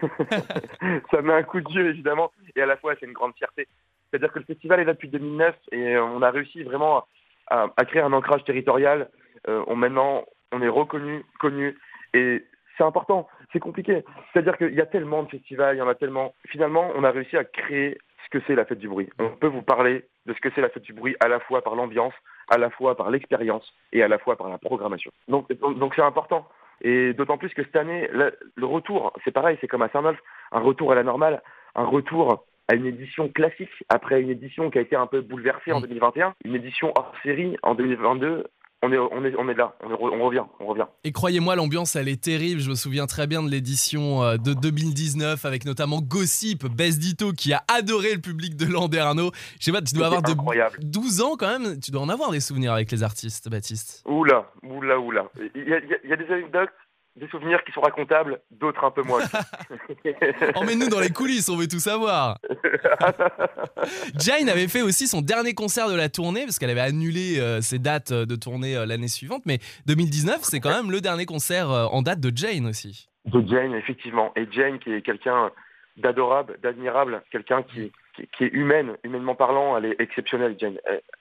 ça 1.10 1.22
met 1.22 1.34
un 1.34 1.42
coup 1.42 1.60
de 1.60 1.68
vieux, 1.68 1.90
évidemment. 1.90 2.30
Et 2.54 2.62
à 2.62 2.66
la 2.66 2.76
fois, 2.76 2.94
c'est 3.00 3.06
une 3.06 3.12
grande 3.12 3.34
fierté. 3.36 3.66
C'est-à-dire 4.10 4.32
que 4.32 4.38
le 4.38 4.44
festival 4.44 4.80
est 4.80 4.84
là 4.84 4.92
depuis 4.94 5.08
2009 5.08 5.54
et 5.72 5.98
on 5.98 6.22
a 6.22 6.30
réussi 6.30 6.62
vraiment 6.62 7.06
à, 7.48 7.68
créer 7.86 8.02
un 8.02 8.12
ancrage 8.12 8.44
territorial. 8.44 9.08
Euh, 9.48 9.64
on, 9.66 9.76
maintenant, 9.76 10.24
on 10.52 10.62
est 10.62 10.68
reconnu, 10.68 11.24
connu. 11.38 11.78
Et 12.14 12.44
c'est 12.76 12.84
important, 12.84 13.28
c'est 13.52 13.60
compliqué. 13.60 14.04
C'est-à-dire 14.32 14.56
qu'il 14.56 14.74
y 14.74 14.80
a 14.80 14.86
tellement 14.86 15.22
de 15.22 15.28
festivals, 15.28 15.76
il 15.76 15.78
y 15.78 15.82
en 15.82 15.88
a 15.88 15.94
tellement. 15.94 16.34
Finalement, 16.48 16.90
on 16.94 17.04
a 17.04 17.10
réussi 17.10 17.36
à 17.36 17.44
créer 17.44 17.98
ce 18.24 18.38
que 18.38 18.44
c'est 18.46 18.54
la 18.54 18.64
fête 18.64 18.78
du 18.78 18.88
bruit. 18.88 19.08
On 19.18 19.30
peut 19.30 19.46
vous 19.46 19.62
parler 19.62 20.04
de 20.26 20.34
ce 20.34 20.40
que 20.40 20.48
c'est 20.54 20.60
la 20.60 20.68
fête 20.68 20.82
du 20.82 20.92
bruit 20.92 21.16
à 21.20 21.28
la 21.28 21.40
fois 21.40 21.62
par 21.62 21.76
l'ambiance, 21.76 22.14
à 22.48 22.58
la 22.58 22.70
fois 22.70 22.96
par 22.96 23.10
l'expérience 23.10 23.72
et 23.92 24.02
à 24.02 24.08
la 24.08 24.18
fois 24.18 24.36
par 24.36 24.48
la 24.48 24.58
programmation. 24.58 25.12
Donc 25.28 25.52
donc 25.52 25.94
c'est 25.94 26.02
important. 26.02 26.48
Et 26.82 27.14
d'autant 27.14 27.38
plus 27.38 27.52
que 27.54 27.62
cette 27.62 27.76
année, 27.76 28.08
le, 28.12 28.66
retour, 28.66 29.12
c'est 29.24 29.30
pareil, 29.30 29.56
c'est 29.60 29.68
comme 29.68 29.82
à 29.82 29.88
Saint-Nolf, 29.88 30.18
un 30.52 30.60
retour 30.60 30.92
à 30.92 30.94
la 30.94 31.02
normale, 31.02 31.42
un 31.74 31.84
retour 31.84 32.44
à 32.68 32.74
une 32.74 32.86
édition 32.86 33.28
classique 33.28 33.70
après 33.88 34.20
une 34.20 34.30
édition 34.30 34.70
qui 34.70 34.78
a 34.78 34.80
été 34.82 34.96
un 34.96 35.06
peu 35.06 35.20
bouleversée 35.20 35.72
en 35.72 35.80
2021, 35.80 36.34
une 36.44 36.54
édition 36.54 36.92
hors 36.96 37.12
série 37.22 37.56
en 37.62 37.74
2022. 37.74 38.44
On 38.82 38.92
est, 38.92 38.98
on 38.98 39.24
est, 39.24 39.34
on 39.38 39.48
est 39.48 39.54
là, 39.54 39.74
on, 39.82 39.90
est- 39.90 39.96
on 40.00 40.22
revient, 40.26 40.42
on 40.60 40.66
revient. 40.66 40.84
Et 41.02 41.10
croyez-moi, 41.10 41.56
l'ambiance, 41.56 41.96
elle 41.96 42.08
est 42.08 42.22
terrible. 42.22 42.60
Je 42.60 42.68
me 42.68 42.74
souviens 42.74 43.06
très 43.06 43.26
bien 43.26 43.42
de 43.42 43.48
l'édition 43.50 44.22
euh, 44.22 44.36
de 44.36 44.52
2019 44.52 45.44
avec 45.46 45.64
notamment 45.64 46.00
Gossip, 46.02 46.66
Bess 46.66 46.98
Dito, 46.98 47.32
qui 47.32 47.54
a 47.54 47.62
adoré 47.74 48.14
le 48.14 48.20
public 48.20 48.54
de 48.54 48.66
Landerneau. 48.70 49.30
Je 49.58 49.64
sais 49.64 49.72
pas, 49.72 49.80
tu 49.80 49.94
dois 49.94 50.06
avoir 50.06 50.22
de 50.22 50.30
incroyable. 50.32 50.76
12 50.82 51.22
ans 51.22 51.36
quand 51.38 51.58
même. 51.58 51.80
Tu 51.80 51.90
dois 51.90 52.02
en 52.02 52.10
avoir 52.10 52.30
des 52.30 52.40
souvenirs 52.40 52.74
avec 52.74 52.92
les 52.92 53.02
artistes, 53.02 53.48
Baptiste. 53.48 54.02
Oula, 54.06 54.50
oula, 54.62 55.00
oula. 55.00 55.30
Il 55.54 55.66
y 55.68 55.72
a- 55.72 55.80
il 56.04 56.10
y 56.10 56.12
a 56.12 56.16
des 56.16 56.30
anecdotes, 56.30 56.68
des 57.16 57.28
souvenirs 57.28 57.64
qui 57.64 57.72
sont 57.72 57.80
racontables, 57.80 58.40
d'autres 58.50 58.84
un 58.84 58.90
peu 58.90 59.02
moins. 59.02 59.22
Emmène-nous 60.54 60.88
dans 60.88 61.00
les 61.00 61.10
coulisses, 61.10 61.48
on 61.48 61.56
veut 61.56 61.66
tout 61.66 61.78
savoir. 61.78 62.38
Jane 64.18 64.48
avait 64.48 64.68
fait 64.68 64.82
aussi 64.82 65.06
son 65.06 65.22
dernier 65.22 65.54
concert 65.54 65.88
de 65.88 65.96
la 65.96 66.10
tournée, 66.10 66.44
parce 66.44 66.58
qu'elle 66.58 66.70
avait 66.70 66.80
annulé 66.80 67.40
euh, 67.40 67.60
ses 67.62 67.78
dates 67.78 68.12
euh, 68.12 68.26
de 68.26 68.36
tournée 68.36 68.76
euh, 68.76 68.84
l'année 68.84 69.08
suivante. 69.08 69.42
Mais 69.46 69.58
2019, 69.86 70.40
c'est 70.42 70.60
quand 70.60 70.74
même 70.74 70.90
le 70.90 71.00
dernier 71.00 71.24
concert 71.24 71.70
euh, 71.70 71.86
en 71.86 72.02
date 72.02 72.20
de 72.20 72.36
Jane 72.36 72.66
aussi. 72.66 73.08
de 73.24 73.42
Jane, 73.48 73.74
effectivement. 73.74 74.32
Et 74.36 74.46
Jane, 74.50 74.78
qui 74.78 74.92
est 74.92 75.00
quelqu'un 75.00 75.50
d'adorable, 75.96 76.58
d'admirable, 76.62 77.22
quelqu'un 77.30 77.62
qui, 77.62 77.92
qui, 78.14 78.28
qui 78.36 78.44
est 78.44 78.52
humaine, 78.52 78.96
humainement 79.04 79.34
parlant, 79.34 79.78
elle 79.78 79.86
est 79.86 80.00
exceptionnelle, 80.00 80.56
Jane. 80.58 80.76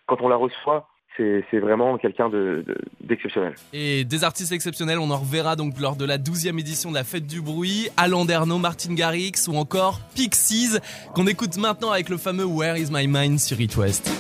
Quand 0.08 0.20
on 0.20 0.28
la 0.28 0.36
reçoit, 0.36 0.90
c'est 1.18 1.60
vraiment 1.60 1.98
quelqu'un 1.98 2.30
de- 2.30 2.64
de- 2.68 2.78
d'exceptionnel. 3.02 3.54
Et 3.74 4.04
des 4.04 4.24
artistes 4.24 4.52
exceptionnels, 4.52 5.00
on 5.00 5.10
en 5.12 5.18
reverra 5.18 5.56
donc 5.56 5.80
lors 5.80 5.96
de 5.96 6.06
la 6.06 6.18
12e 6.18 6.60
édition 6.60 6.90
de 6.90 6.96
la 6.96 7.04
Fête 7.04 7.26
du 7.28 7.42
Bruit, 7.42 7.90
Alain 7.98 8.26
Derno, 8.26 8.58
Martin 8.58 8.94
Garrix 8.94 9.48
ou 9.48 9.56
encore 9.56 10.00
Pixies, 10.16 10.78
qu'on 11.14 11.28
écoute 11.28 11.58
maintenant 11.58 11.92
avec 11.92 12.10
le 12.10 12.18
fameux 12.18 12.46
Where 12.46 12.78
is 12.78 12.88
my 12.92 13.08
mind 13.08 13.40
sur 13.40 13.60
It 13.62 13.76
West. 13.78 14.12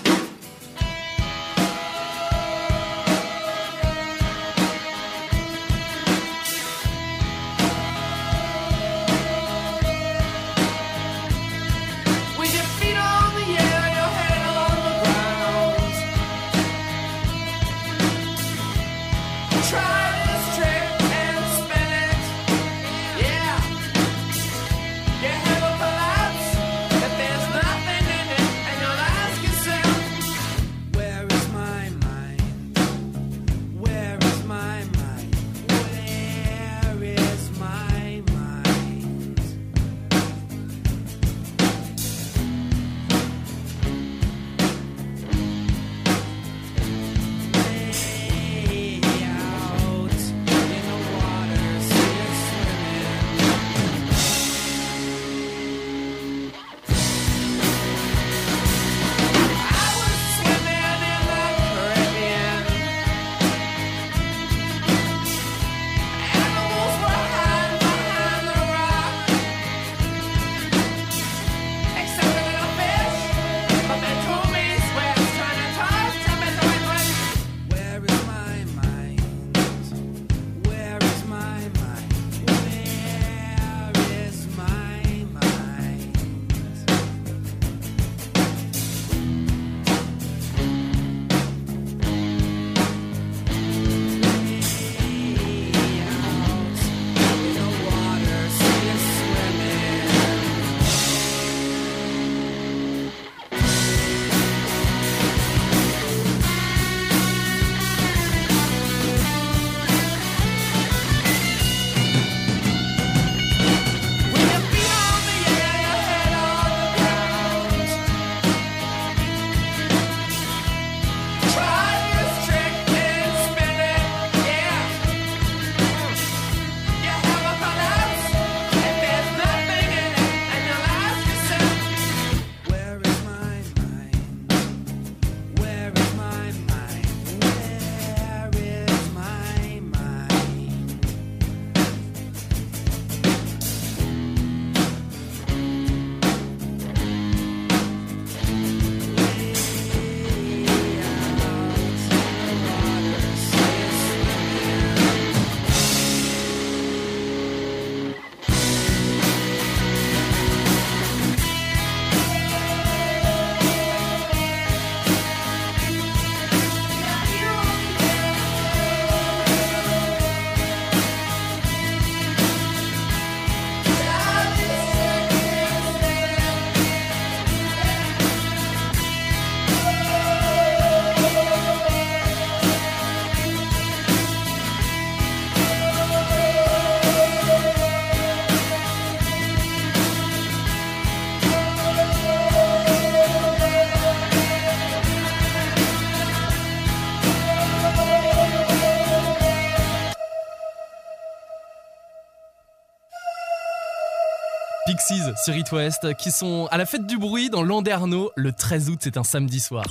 Pixies 205.07 205.35
sur 205.43 205.55
It 205.55 205.71
West 205.71 206.15
qui 206.15 206.31
sont 206.31 206.67
à 206.71 206.77
la 206.77 206.85
fête 206.85 207.05
du 207.05 207.17
bruit 207.17 207.49
dans 207.49 207.61
Landerneau 207.61 208.31
le 208.35 208.51
13 208.51 208.89
août, 208.89 208.99
c'est 209.01 209.17
un 209.17 209.23
samedi 209.23 209.59
soir. 209.59 209.83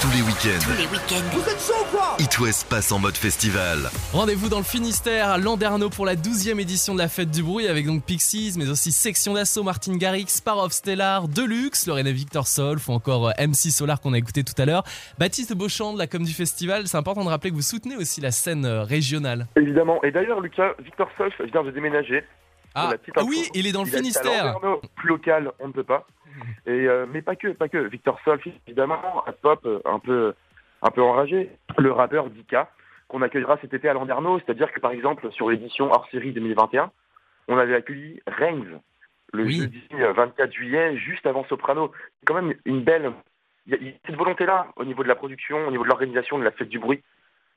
Tous 0.00 0.10
les 0.10 0.22
week-ends, 0.22 0.60
Tous 0.62 0.76
les 0.76 0.86
week-ends, 0.86 2.22
It 2.22 2.38
West 2.38 2.68
passe 2.68 2.92
en 2.92 2.98
mode 2.98 3.16
festival. 3.16 3.88
Rendez-vous 4.12 4.48
dans 4.48 4.58
le 4.58 4.64
Finistère 4.64 5.30
à 5.30 5.38
Landerneau 5.38 5.88
pour 5.88 6.04
la 6.04 6.14
12e 6.14 6.60
édition 6.60 6.94
de 6.94 6.98
la 6.98 7.08
fête 7.08 7.30
du 7.30 7.42
bruit 7.42 7.68
avec 7.68 7.86
donc 7.86 8.04
Pixies 8.04 8.54
mais 8.58 8.68
aussi 8.68 8.92
Section 8.92 9.32
d'Assaut, 9.32 9.62
Martin 9.62 9.96
Garrix, 9.96 10.42
Par 10.44 10.58
of 10.58 10.72
Stellar, 10.72 11.28
Deluxe, 11.28 11.86
Lorena 11.86 12.12
Victor 12.12 12.46
Solf 12.46 12.88
ou 12.88 12.92
encore 12.92 13.28
euh, 13.28 13.46
MC 13.46 13.70
Solar 13.70 14.00
qu'on 14.00 14.12
a 14.12 14.18
écouté 14.18 14.44
tout 14.44 14.60
à 14.60 14.66
l'heure. 14.66 14.84
Baptiste 15.18 15.54
Beauchamp 15.54 15.94
de 15.94 15.98
la 15.98 16.06
com 16.06 16.22
du 16.22 16.34
festival, 16.34 16.86
c'est 16.86 16.98
important 16.98 17.24
de 17.24 17.30
rappeler 17.30 17.50
que 17.50 17.56
vous 17.56 17.62
soutenez 17.62 17.96
aussi 17.96 18.20
la 18.20 18.30
scène 18.30 18.66
euh, 18.66 18.82
régionale. 18.82 19.46
Évidemment. 19.56 20.02
Et 20.04 20.10
d'ailleurs, 20.10 20.40
Lucas, 20.40 20.74
Victor 20.84 21.08
Solf 21.16 21.34
vient 21.50 21.62
de 21.62 21.70
déménager. 21.70 22.24
Ah, 22.74 22.90
ah 22.92 23.20
info. 23.20 23.28
oui, 23.28 23.48
il 23.54 23.66
est 23.66 23.72
dans 23.72 23.82
le 23.82 23.88
Il 23.88 23.94
à 23.94 23.98
Finistère. 23.98 24.56
Plus 24.96 25.08
local, 25.08 25.52
on 25.58 25.68
ne 25.68 25.72
peut 25.72 25.84
pas. 25.84 26.06
Et 26.66 26.86
euh, 26.86 27.06
mais 27.08 27.22
pas 27.22 27.36
que, 27.36 27.48
pas 27.48 27.68
que. 27.68 27.78
Victor 27.78 28.20
Solf, 28.24 28.46
évidemment, 28.66 29.26
un 29.26 29.32
pop 29.32 29.60
euh, 29.64 29.80
un 29.84 29.98
peu, 29.98 30.34
un 30.82 30.90
peu 30.90 31.02
enragé. 31.02 31.50
Le 31.78 31.92
rappeur 31.92 32.30
Dika, 32.30 32.70
qu'on 33.08 33.22
accueillera 33.22 33.58
cet 33.60 33.74
été 33.74 33.88
à 33.88 33.94
Landerneau. 33.94 34.38
C'est-à-dire 34.38 34.72
que 34.72 34.80
par 34.80 34.92
exemple, 34.92 35.30
sur 35.32 35.50
l'édition 35.50 35.90
hors 35.90 36.08
série 36.10 36.32
2021, 36.32 36.90
on 37.48 37.58
avait 37.58 37.74
accueilli 37.74 38.20
Reigns 38.26 38.80
le 39.32 39.44
Oui. 39.44 39.58
jeudi 39.58 39.82
euh, 39.94 40.12
24 40.12 40.52
juillet, 40.52 40.96
juste 40.96 41.26
avant 41.26 41.44
Soprano. 41.48 41.92
C'est 42.20 42.26
quand 42.26 42.34
même 42.34 42.54
une 42.64 42.82
belle. 42.82 43.12
Il 43.66 43.74
y 43.74 43.88
a 43.88 43.92
cette 44.06 44.16
volonté-là, 44.16 44.68
au 44.76 44.84
niveau 44.84 45.02
de 45.02 45.08
la 45.08 45.14
production, 45.14 45.66
au 45.66 45.70
niveau 45.70 45.82
de 45.82 45.88
l'organisation 45.88 46.38
de 46.38 46.44
la 46.44 46.50
fête 46.50 46.68
du 46.68 46.78
bruit, 46.78 47.02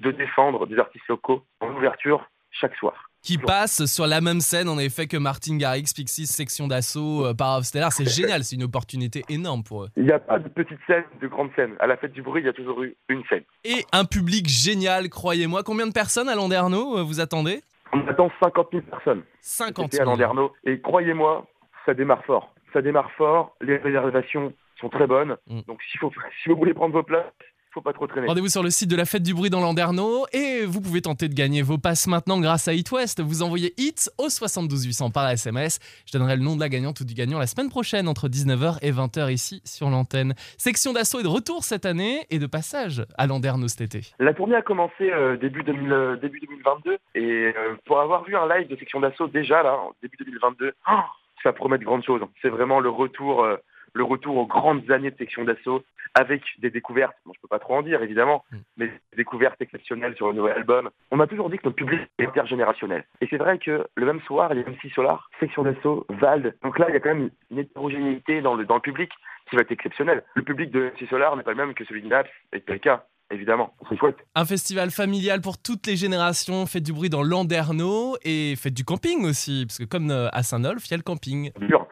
de 0.01 0.11
défendre 0.11 0.67
des 0.67 0.77
artistes 0.77 1.07
locaux 1.07 1.45
en 1.61 1.69
ouverture 1.73 2.29
chaque 2.51 2.75
soir. 2.75 2.93
qui 3.23 3.37
passe 3.37 3.85
sur 3.85 4.07
la 4.07 4.19
même 4.19 4.39
scène 4.41 4.67
en 4.67 4.79
effet 4.79 5.05
que 5.07 5.17
Martin 5.17 5.57
Garrix, 5.57 5.93
Pixies, 5.95 6.25
Section 6.25 6.67
d'Assaut, 6.67 7.25
euh, 7.25 7.33
Par 7.35 7.63
Stellar. 7.63 7.91
C'est 7.91 8.09
génial, 8.09 8.43
c'est 8.43 8.55
une 8.55 8.63
opportunité 8.63 9.23
énorme 9.29 9.63
pour 9.63 9.83
eux. 9.83 9.89
Il 9.95 10.05
n'y 10.05 10.11
a 10.11 10.19
pas 10.19 10.39
de 10.39 10.49
petite 10.49 10.79
scène, 10.87 11.03
de 11.21 11.27
grande 11.27 11.51
scène. 11.55 11.75
À 11.79 11.85
la 11.87 11.97
fête 11.97 12.13
du 12.13 12.23
bruit, 12.23 12.41
il 12.41 12.45
y 12.45 12.49
a 12.49 12.53
toujours 12.53 12.81
eu 12.83 12.95
une 13.09 13.23
scène. 13.29 13.43
Et 13.63 13.85
un 13.91 14.05
public 14.05 14.47
génial, 14.47 15.09
croyez-moi. 15.09 15.61
Combien 15.63 15.85
de 15.85 15.93
personnes 15.93 16.29
à 16.29 16.35
Landerneau 16.35 16.97
euh, 16.97 17.03
vous 17.03 17.19
attendez? 17.19 17.61
On 17.93 18.07
attend 18.07 18.31
50 18.41 18.67
000 18.71 18.83
personnes 18.89 19.23
50 19.41 19.91
C'était 19.91 20.01
à 20.01 20.05
000. 20.05 20.11
Landerneau. 20.17 20.53
Et 20.63 20.81
croyez-moi, 20.81 21.45
ça 21.85 21.93
démarre 21.93 22.23
fort. 22.25 22.53
Ça 22.73 22.81
démarre 22.81 23.11
fort. 23.11 23.55
Les 23.61 23.77
réservations 23.77 24.53
sont 24.79 24.89
très 24.89 25.07
bonnes. 25.07 25.37
Mm. 25.47 25.61
Donc 25.67 25.79
si, 25.91 25.97
faut, 25.97 26.11
si 26.43 26.49
vous 26.49 26.55
voulez 26.55 26.73
prendre 26.73 26.93
vos 26.93 27.03
places, 27.03 27.31
faut 27.73 27.81
pas 27.81 27.93
trop 27.93 28.07
traîner. 28.07 28.27
Rendez-vous 28.27 28.49
sur 28.49 28.63
le 28.63 28.69
site 28.69 28.89
de 28.89 28.95
la 28.95 29.05
fête 29.05 29.23
du 29.23 29.33
bruit 29.33 29.49
dans 29.49 29.61
Landerneau 29.61 30.25
et 30.33 30.65
vous 30.65 30.81
pouvez 30.81 31.01
tenter 31.01 31.29
de 31.29 31.33
gagner 31.33 31.61
vos 31.61 31.77
passes 31.77 32.07
maintenant 32.07 32.39
grâce 32.39 32.67
à 32.67 32.73
It 32.73 32.91
West. 32.91 33.21
Vous 33.21 33.43
envoyez 33.43 33.73
It 33.77 34.09
au 34.17 34.29
72 34.29 34.85
800 34.85 35.11
par 35.11 35.29
SMS. 35.29 35.79
Je 36.05 36.17
donnerai 36.17 36.35
le 36.35 36.43
nom 36.43 36.55
de 36.55 36.59
la 36.59 36.69
gagnante 36.69 36.99
ou 36.99 37.05
du 37.05 37.13
gagnant 37.13 37.39
la 37.39 37.47
semaine 37.47 37.69
prochaine 37.69 38.07
entre 38.07 38.27
19h 38.27 38.79
et 38.81 38.91
20h 38.91 39.31
ici 39.31 39.61
sur 39.65 39.89
l'antenne. 39.89 40.33
Section 40.57 40.93
d'assaut 40.93 41.19
est 41.19 41.23
de 41.23 41.27
retour 41.27 41.63
cette 41.63 41.85
année 41.85 42.25
et 42.29 42.39
de 42.39 42.45
passage 42.45 43.05
à 43.17 43.27
Landerneau 43.27 43.67
cet 43.67 43.81
été. 43.81 44.01
La 44.19 44.33
tournée 44.33 44.55
a 44.55 44.61
commencé 44.61 45.11
euh, 45.11 45.37
début, 45.37 45.63
2000, 45.63 45.91
euh, 45.91 46.15
début 46.17 46.39
2022. 46.39 46.97
Et 47.15 47.53
euh, 47.55 47.75
pour 47.85 47.99
avoir 47.99 48.23
vu 48.23 48.35
un 48.35 48.47
live 48.47 48.67
de 48.67 48.75
section 48.75 48.99
d'assaut 48.99 49.27
déjà, 49.27 49.63
là, 49.63 49.75
en 49.75 49.93
début 50.01 50.17
2022, 50.17 50.73
oh, 50.89 50.93
ça 51.41 51.53
promet 51.53 51.77
de 51.77 51.85
grandes 51.85 52.03
choses. 52.03 52.21
C'est 52.41 52.49
vraiment 52.49 52.79
le 52.79 52.89
retour, 52.89 53.47
le 53.93 54.03
retour 54.03 54.37
aux 54.37 54.45
grandes 54.45 54.89
années 54.91 55.11
de 55.11 55.17
section 55.17 55.43
d'assaut 55.43 55.83
avec 56.13 56.41
des 56.59 56.69
découvertes. 56.69 57.15
Bon, 57.25 57.31
je 57.33 57.39
peux 57.41 57.47
pas 57.47 57.59
trop 57.59 57.75
en 57.75 57.81
dire, 57.81 58.01
évidemment, 58.03 58.43
Mm. 58.51 58.57
mais 58.77 58.87
des 58.87 59.17
découvertes 59.17 59.61
exceptionnelles 59.61 60.15
sur 60.15 60.27
le 60.27 60.33
nouvel 60.33 60.53
album. 60.57 60.89
On 61.11 61.15
m'a 61.17 61.27
toujours 61.27 61.49
dit 61.49 61.57
que 61.57 61.63
notre 61.65 61.75
public 61.77 62.01
est 62.19 62.25
intergénérationnel. 62.25 63.05
Et 63.21 63.27
c'est 63.29 63.37
vrai 63.37 63.57
que 63.59 63.85
le 63.95 64.05
même 64.05 64.21
soir, 64.21 64.51
il 64.53 64.59
y 64.59 64.63
a 64.63 64.69
MC 64.69 64.91
Solar, 64.93 65.29
section 65.39 65.63
d'assaut, 65.63 66.05
Vald. 66.09 66.55
Donc 66.63 66.79
là, 66.79 66.87
il 66.89 66.93
y 66.93 66.97
a 66.97 66.99
quand 66.99 67.13
même 67.15 67.29
une 67.49 67.59
hétérogénéité 67.59 68.41
dans 68.41 68.55
le, 68.55 68.65
dans 68.65 68.75
le 68.75 68.81
public 68.81 69.09
qui 69.49 69.55
va 69.55 69.61
être 69.61 69.71
exceptionnelle. 69.71 70.23
Le 70.35 70.43
public 70.43 70.71
de 70.71 70.91
MC 70.91 71.07
Solar 71.09 71.35
n'est 71.35 71.43
pas 71.43 71.51
le 71.51 71.57
même 71.57 71.73
que 71.73 71.85
celui 71.85 72.01
de 72.01 72.07
Naps 72.07 72.29
et 72.53 72.59
de 72.59 72.63
PK, 72.63 72.89
évidemment. 73.31 73.73
C'est 73.89 73.97
chouette. 73.97 74.17
Un 74.35 74.45
festival 74.45 74.91
familial 74.91 75.41
pour 75.41 75.61
toutes 75.61 75.87
les 75.87 75.95
générations, 75.95 76.65
faites 76.65 76.83
du 76.83 76.93
bruit 76.93 77.09
dans 77.09 77.23
Landerneau 77.23 78.17
et 78.23 78.55
faites 78.57 78.73
du 78.73 78.83
camping 78.83 79.25
aussi, 79.25 79.65
parce 79.65 79.77
que 79.77 79.85
comme 79.85 80.11
euh, 80.11 80.27
à 80.31 80.43
Saint-Nolf, 80.43 80.85
il 80.87 80.91
y 80.91 80.93
a 80.93 80.97
le 80.97 81.03
camping. 81.03 81.51
Sûr. 81.67 81.87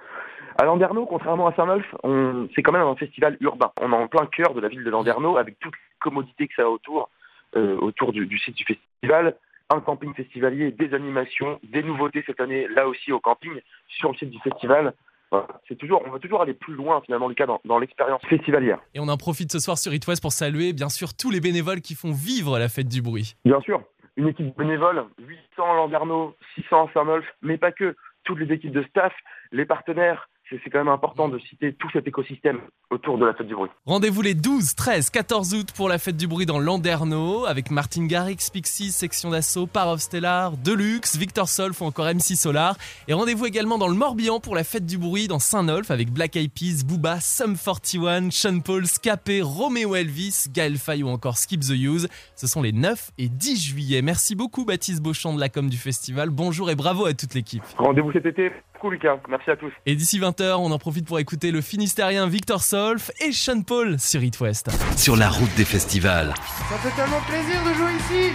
À 0.59 0.65
Landerneau, 0.65 1.05
contrairement 1.05 1.47
à 1.47 1.55
Saint-Nolf, 1.55 1.85
on... 2.03 2.49
c'est 2.53 2.61
quand 2.63 2.73
même 2.73 2.81
un 2.81 2.95
festival 2.97 3.37
urbain. 3.39 3.71
On 3.79 3.93
est 3.93 3.95
en 3.95 4.09
plein 4.09 4.25
cœur 4.25 4.53
de 4.53 4.59
la 4.59 4.67
ville 4.67 4.83
de 4.83 4.89
Landerneau, 4.89 5.37
avec 5.37 5.57
toutes 5.57 5.73
les 5.73 5.99
commodités 6.01 6.49
que 6.49 6.53
ça 6.53 6.63
a 6.63 6.65
autour, 6.65 7.09
euh, 7.55 7.77
autour 7.77 8.11
du, 8.11 8.25
du 8.25 8.37
site 8.37 8.57
du 8.57 8.65
festival. 8.65 9.37
Un 9.69 9.79
camping 9.79 10.13
festivalier, 10.13 10.71
des 10.71 10.93
animations, 10.93 11.61
des 11.63 11.81
nouveautés 11.81 12.25
cette 12.27 12.41
année, 12.41 12.67
là 12.75 12.89
aussi 12.89 13.13
au 13.13 13.21
camping, 13.21 13.53
sur 13.87 14.11
le 14.11 14.17
site 14.17 14.31
du 14.31 14.39
festival. 14.39 14.93
Voilà. 15.31 15.47
C'est 15.69 15.77
toujours, 15.77 16.03
on 16.05 16.09
va 16.09 16.19
toujours 16.19 16.41
aller 16.41 16.53
plus 16.53 16.73
loin 16.73 16.99
finalement, 17.05 17.29
Lucas, 17.29 17.45
dans, 17.45 17.61
dans 17.63 17.79
l'expérience 17.79 18.21
festivalière. 18.25 18.79
Et 18.93 18.99
on 18.99 19.07
en 19.07 19.15
profite 19.15 19.53
ce 19.53 19.59
soir 19.59 19.77
sur 19.77 19.93
It 19.93 20.05
West 20.07 20.21
pour 20.21 20.33
saluer 20.33 20.73
bien 20.73 20.89
sûr 20.89 21.13
tous 21.13 21.31
les 21.31 21.39
bénévoles 21.39 21.79
qui 21.79 21.95
font 21.95 22.11
vivre 22.11 22.59
la 22.59 22.67
fête 22.67 22.89
du 22.89 23.01
bruit. 23.01 23.37
Bien 23.45 23.61
sûr, 23.61 23.81
une 24.17 24.27
équipe 24.27 24.57
bénévole, 24.57 25.05
800 25.19 25.39
à 25.63 25.75
Landerneau, 25.75 26.35
600 26.55 26.87
à 26.87 26.93
Saint-Nolf, 26.93 27.25
mais 27.41 27.57
pas 27.57 27.71
que. 27.71 27.95
Toutes 28.25 28.39
les 28.39 28.53
équipes 28.53 28.73
de 28.73 28.83
staff, 28.83 29.13
les 29.51 29.65
partenaires, 29.65 30.29
c'est 30.49 30.69
quand 30.69 30.79
même 30.79 30.87
important 30.87 31.29
de 31.29 31.37
citer 31.39 31.73
tout 31.73 31.89
cet 31.91 32.07
écosystème 32.07 32.59
autour 32.89 33.17
de 33.17 33.25
la 33.25 33.33
fête 33.33 33.47
du 33.47 33.55
bruit. 33.55 33.69
Rendez-vous 33.85 34.21
les 34.21 34.33
12, 34.33 34.75
13, 34.75 35.09
14 35.09 35.53
août 35.53 35.71
pour 35.75 35.89
la 35.89 35.97
fête 35.99 36.17
du 36.17 36.27
bruit 36.27 36.45
dans 36.45 36.59
Landerneau 36.59 37.45
avec 37.45 37.71
Martin 37.71 38.07
Garrix, 38.07 38.37
Pixies, 38.51 38.91
Section 38.91 39.29
d'Assaut, 39.29 39.67
Par 39.67 39.89
of 39.89 39.99
Stellar, 39.99 40.57
Deluxe, 40.57 41.17
Victor 41.17 41.47
Solf 41.47 41.81
ou 41.81 41.85
encore 41.85 42.05
MC 42.05 42.35
Solar. 42.35 42.75
Et 43.07 43.13
rendez-vous 43.13 43.45
également 43.45 43.77
dans 43.77 43.87
le 43.87 43.95
Morbihan 43.95 44.39
pour 44.39 44.55
la 44.55 44.63
fête 44.63 44.85
du 44.85 44.97
bruit 44.97 45.27
dans 45.27 45.39
Saint-Nolf 45.39 45.91
avec 45.91 46.11
Black 46.11 46.35
Eyed 46.35 46.51
Peas, 46.51 46.83
Booba, 46.85 47.19
Sum 47.19 47.55
41, 47.55 48.31
Sean 48.31 48.59
Paul, 48.59 48.87
Scapé, 48.87 49.41
Romeo 49.41 49.95
Elvis, 49.95 50.45
Gaël 50.51 50.77
Faye 50.77 51.03
ou 51.03 51.09
encore 51.09 51.37
Skip 51.37 51.61
the 51.61 51.71
Use. 51.71 52.07
Ce 52.35 52.47
sont 52.47 52.61
les 52.61 52.71
9 52.71 53.11
et 53.17 53.29
10 53.29 53.61
juillet. 53.61 54.01
Merci 54.01 54.35
beaucoup 54.35 54.65
Baptiste 54.65 55.01
Beauchamp 55.01 55.33
de 55.33 55.39
la 55.39 55.49
com 55.49 55.69
du 55.69 55.77
festival. 55.77 56.29
Bonjour 56.29 56.69
et 56.69 56.75
bravo 56.75 57.05
à 57.05 57.13
toute 57.13 57.33
l'équipe. 57.33 57.63
Rendez-vous 57.77 58.11
cet 58.11 58.25
été. 58.25 58.51
Cool, 58.79 58.93
Lucas. 58.93 59.17
Merci 59.27 59.51
à 59.51 59.55
tous. 59.55 59.71
Et 59.85 59.95
d'ici 59.95 60.19
20h, 60.19 60.55
on 60.57 60.71
en 60.71 60.79
profite 60.79 61.05
pour 61.05 61.19
écouter 61.19 61.51
le 61.51 61.61
Finistérien 61.61 62.27
Victor 62.27 62.63
Solf 62.63 63.11
et 63.19 63.31
Sean 63.31 63.61
Paul 63.61 63.99
sur 63.99 64.23
It 64.23 64.39
West. 64.39 64.69
Sur 64.97 65.15
la 65.15 65.29
route 65.29 65.53
des 65.55 65.65
festivals. 65.65 66.33
Ça 66.69 66.77
fait 66.77 66.95
tellement 66.95 67.21
plaisir 67.21 67.63
de 67.63 67.73
jouer 67.73 67.93
ici 67.93 68.31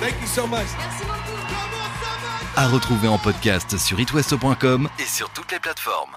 À 2.56 2.68
retrouver 2.68 3.08
en 3.08 3.18
podcast 3.18 3.78
sur 3.78 3.98
itwest.com 3.98 4.88
et 4.98 5.02
sur 5.02 5.30
toutes 5.30 5.50
les 5.52 5.60
plateformes. 5.60 6.16